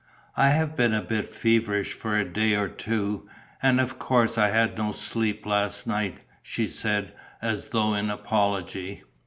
"I 0.35 0.49
have 0.49 0.75
been 0.75 0.95
a 0.95 1.01
bit 1.03 1.29
feverish 1.29 1.93
for 1.93 2.17
a 2.17 2.25
day 2.25 2.55
or 2.55 2.67
two; 2.67 3.27
and 3.61 3.79
of 3.79 3.99
course 3.99 4.35
I 4.35 4.49
had 4.49 4.75
no 4.75 4.91
sleep 4.93 5.45
last 5.45 5.85
night," 5.85 6.25
she 6.41 6.65
said, 6.65 7.13
as 7.39 7.67
though 7.67 7.93
in 7.93 8.09
apology. 8.09 9.03